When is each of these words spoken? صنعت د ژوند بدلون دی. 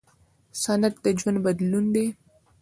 صنعت 0.61 0.95
د 1.03 1.05
ژوند 1.19 1.37
بدلون 1.45 1.85
دی. 1.95 2.07